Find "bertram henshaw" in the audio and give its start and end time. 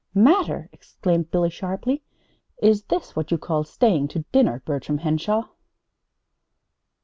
4.65-5.49